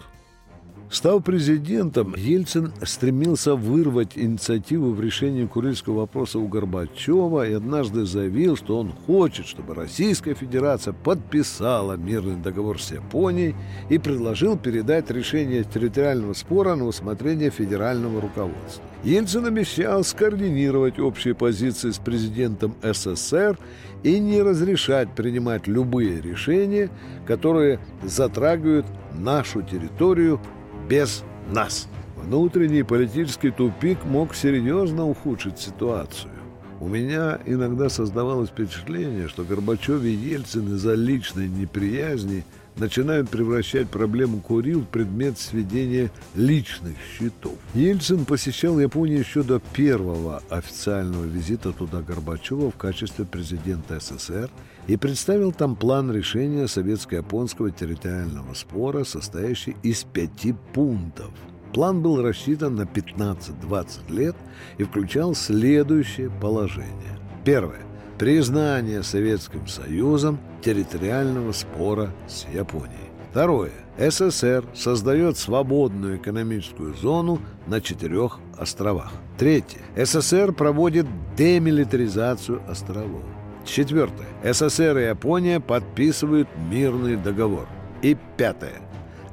[0.88, 8.56] Став президентом, Ельцин стремился вырвать инициативу в решении курильского вопроса у Горбачева и однажды заявил,
[8.56, 13.56] что он хочет, чтобы Российская Федерация подписала мирный договор с Японией
[13.88, 18.84] и предложил передать решение территориального спора на усмотрение федерального руководства.
[19.02, 23.58] Ельцин обещал скоординировать общие позиции с президентом СССР
[24.04, 26.90] и не разрешать принимать любые решения,
[27.26, 30.40] которые затрагивают нашу территорию
[30.88, 31.88] без нас.
[32.16, 36.32] Внутренний политический тупик мог серьезно ухудшить ситуацию.
[36.80, 42.44] У меня иногда создавалось впечатление, что Горбачев и Ельцин из-за личной неприязни
[42.76, 47.54] начинают превращать проблему Курил в предмет сведения личных счетов.
[47.74, 54.50] Ельцин посещал Японию еще до первого официального визита туда Горбачева в качестве президента СССР
[54.86, 61.30] и представил там план решения советско-японского территориального спора, состоящий из пяти пунктов.
[61.72, 64.36] План был рассчитан на 15-20 лет
[64.78, 67.18] и включал следующее положение.
[67.44, 67.82] Первое.
[68.18, 73.10] Признание Советским Союзом территориального спора с Японией.
[73.30, 73.72] Второе.
[73.98, 79.12] СССР создает свободную экономическую зону на четырех островах.
[79.36, 79.80] Третье.
[79.96, 81.06] СССР проводит
[81.36, 83.24] демилитаризацию островов.
[83.66, 84.26] Четвертое.
[84.44, 87.68] СССР и Япония подписывают мирный договор.
[88.00, 88.80] И пятое.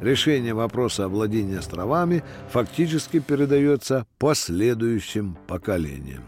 [0.01, 6.23] Решение вопроса о владении островами фактически передается последующим поколениям.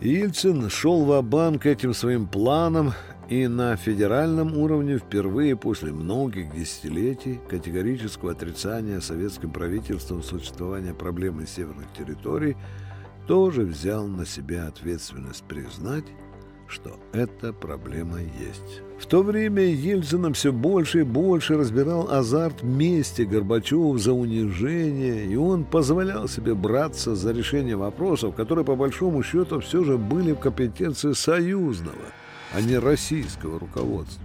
[0.00, 2.92] Ельцин шел в банк этим своим планом
[3.28, 11.86] и на федеральном уровне впервые после многих десятилетий категорического отрицания советским правительством существования проблемы северных
[11.96, 12.56] территорий
[13.26, 16.04] тоже взял на себя ответственность признать
[16.68, 18.82] что эта проблема есть.
[18.98, 25.36] В то время Ельцином все больше и больше разбирал азарт мести Горбачеву за унижение, и
[25.36, 30.38] он позволял себе браться за решение вопросов, которые по большому счету все же были в
[30.38, 31.96] компетенции союзного,
[32.52, 34.22] а не российского руководства.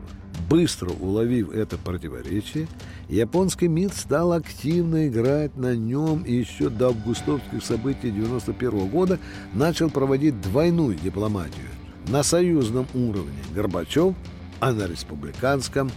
[0.50, 2.68] Быстро уловив это противоречие,
[3.08, 9.20] японский МИД стал активно играть на нем и еще до августовских событий 1991 года
[9.54, 11.68] начал проводить двойную дипломатию
[12.10, 14.16] на союзном уровне Горбачев,
[14.60, 15.91] а на республиканском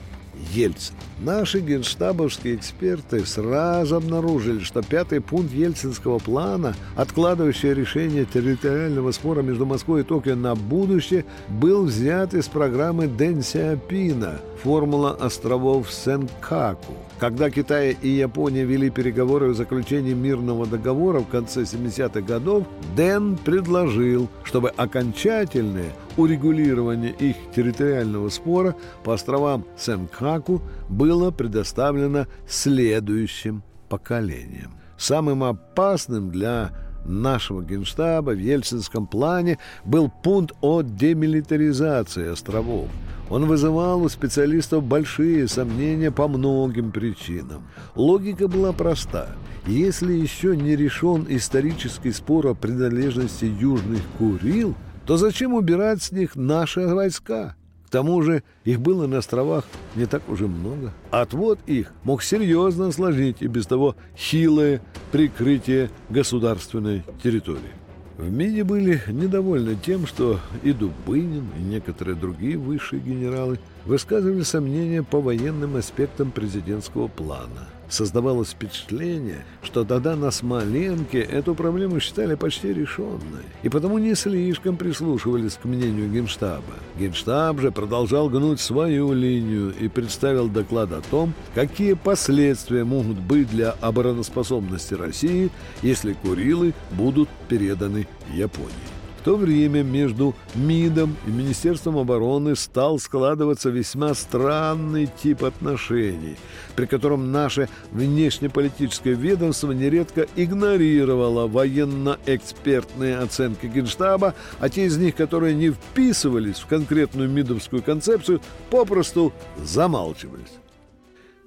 [0.53, 0.95] Ельцин.
[1.21, 9.67] Наши генштабовские эксперты сразу обнаружили, что пятый пункт ельцинского плана, откладывающий решение территориального спора между
[9.67, 16.95] Москвой и Токио на будущее, был взят из программы Дэн Сяопина «Формула островов Сенкаку».
[17.23, 22.67] Когда Китай и Япония вели переговоры о заключении мирного договора в конце 70-х годов,
[22.97, 34.73] Дэн предложил, чтобы окончательное урегулирование их территориального спора по островам Сенкаку было предоставлено следующим поколениям.
[34.99, 36.73] Самым опасным для
[37.05, 42.89] нашего генштаба в Ельцинском плане был пункт о демилитаризации островов.
[43.31, 47.67] Он вызывал у специалистов большие сомнения по многим причинам.
[47.95, 49.29] Логика была проста.
[49.67, 54.75] Если еще не решен исторический спор о принадлежности Южных Курил,
[55.07, 57.57] то зачем убирать с них наши войска?
[57.93, 59.65] тому же их было на островах
[59.95, 60.93] не так уже много.
[61.11, 64.81] Отвод их мог серьезно осложнить и без того хилое
[65.13, 67.82] прикрытие государственной территории.
[68.19, 75.03] В МИДе были недовольны тем, что и Дубынин, и некоторые другие высшие генералы высказывали сомнения
[75.03, 82.73] по военным аспектам президентского плана– Создавалось впечатление, что тогда на Смоленке эту проблему считали почти
[82.73, 86.73] решенной, и потому не слишком прислушивались к мнению Генштаба.
[86.99, 93.51] Генштаб же продолжал гнуть свою линию и представил доклад о том, какие последствия могут быть
[93.51, 95.51] для обороноспособности России,
[95.83, 99.02] если Курилы будут переданы Японии.
[99.25, 106.37] То время между МИДом и Министерством обороны стал складываться весьма странный тип отношений,
[106.75, 115.55] при котором наше внешнеполитическое ведомство нередко игнорировало военно-экспертные оценки Генштаба, а те из них, которые
[115.55, 120.53] не вписывались в конкретную МИДовскую концепцию, попросту замалчивались.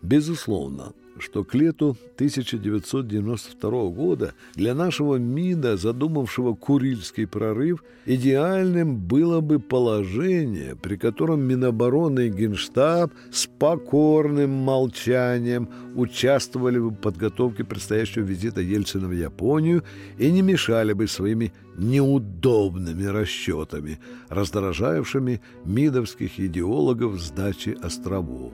[0.01, 9.59] Безусловно, что к лету 1992 года для нашего МИДа, задумавшего Курильский прорыв, идеальным было бы
[9.59, 19.07] положение, при котором Минобороны и Генштаб с покорным молчанием участвовали в подготовке предстоящего визита Ельцина
[19.07, 19.83] в Японию
[20.17, 23.99] и не мешали бы своими неудобными расчетами,
[24.29, 28.53] раздражавшими мидовских идеологов сдачи островов.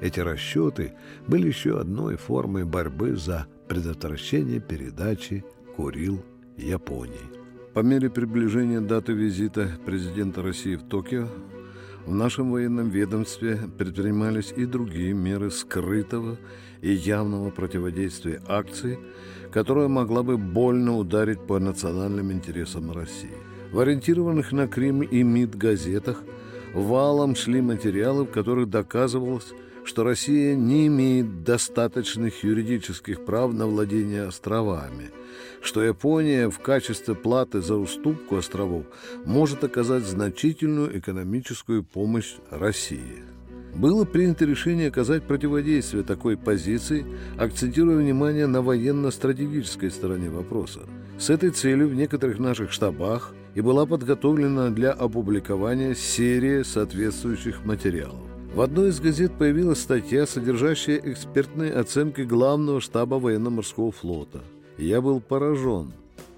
[0.00, 0.92] Эти расчеты
[1.26, 5.44] были еще одной формой борьбы за предотвращение передачи
[5.76, 6.24] Курил
[6.56, 7.14] Японии.
[7.74, 11.28] По мере приближения даты визита президента России в Токио
[12.06, 16.38] в нашем военном ведомстве предпринимались и другие меры скрытого
[16.80, 18.98] и явного противодействия акции,
[19.52, 23.36] которая могла бы больно ударить по национальным интересам России.
[23.72, 26.22] В ориентированных на Крым и МИД газетах
[26.72, 29.52] валом шли материалы, в которых доказывалось,
[29.88, 35.10] что Россия не имеет достаточных юридических прав на владение островами,
[35.62, 38.84] что Япония в качестве платы за уступку островов
[39.24, 43.24] может оказать значительную экономическую помощь России.
[43.74, 47.06] Было принято решение оказать противодействие такой позиции,
[47.38, 50.80] акцентируя внимание на военно-стратегической стороне вопроса.
[51.18, 58.27] С этой целью в некоторых наших штабах и была подготовлена для опубликования серия соответствующих материалов.
[58.58, 64.40] В одной из газет появилась статья, содержащая экспертные оценки главного штаба военно-морского флота.
[64.78, 65.92] я был поражен.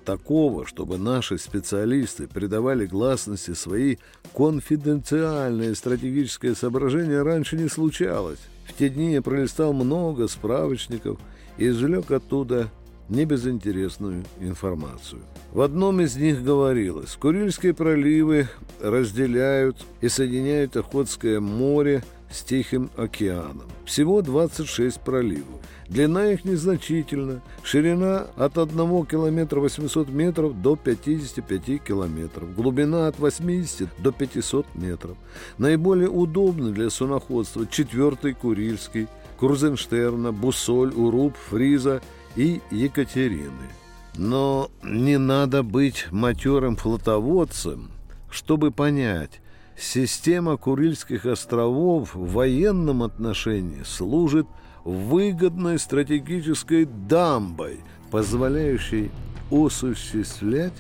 [0.05, 3.97] Такого, чтобы наши специалисты придавали гласности свои
[4.37, 8.41] конфиденциальные стратегические соображения, раньше не случалось.
[8.67, 11.19] В те дни я пролистал много справочников
[11.57, 12.71] и извлек оттуда
[13.11, 15.21] небезынтересную информацию.
[15.53, 18.49] В одном из них говорилось, Курильские проливы
[18.81, 23.67] разделяют и соединяют Охотское море с Тихим океаном.
[23.85, 25.61] Всего 26 проливов.
[25.89, 33.89] Длина их незначительна, ширина от 1 километра 800 метров до 55 километров, глубина от 80
[33.99, 35.17] до 500 метров.
[35.59, 39.09] Наиболее удобны для суноходства четвертый Курильский,
[39.41, 42.01] Крузенштерна, Бусоль, Уруб, Фриза–
[42.37, 43.69] и Екатерины.
[44.17, 47.91] Но не надо быть матерым флотоводцем,
[48.31, 49.41] чтобы понять,
[49.77, 54.47] система Курильских островов в военном отношении служит
[54.85, 59.11] выгодной стратегической дамбой, позволяющей
[59.51, 60.75] осуществлять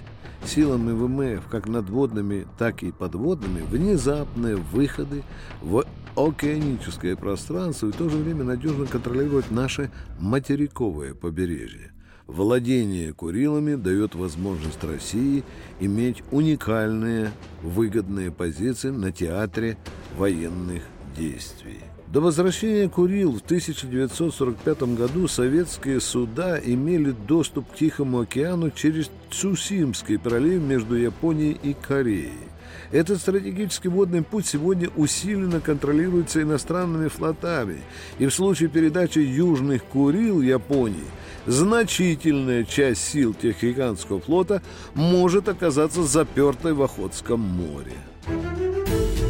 [0.45, 5.23] силами ВМФ, как надводными, так и подводными, внезапные выходы
[5.61, 5.85] в
[6.17, 11.93] океаническое пространство и в то же время надежно контролировать наше материковое побережье.
[12.27, 15.43] Владение Курилами дает возможность России
[15.81, 17.33] иметь уникальные
[17.63, 19.77] выгодные позиции на театре
[20.17, 20.83] военных
[21.17, 21.81] действий.
[22.07, 30.19] До возвращения Курил в 1945 году советские суда имели доступ к Тихому океану через Цусимский
[30.19, 32.50] пролив между Японией и Кореей.
[32.93, 37.83] Этот стратегический водный путь сегодня усиленно контролируется иностранными флотами,
[38.19, 41.05] и в случае передачи Южных Курил Японии
[41.47, 44.63] значительная часть сил Тихоокеанского флота
[44.95, 47.95] может оказаться запертой в Охотском море.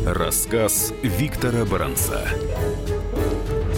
[0.06, 2.26] Рассказ Виктора Баранца.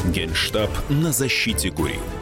[0.07, 2.22] Генштаб на защите Курил.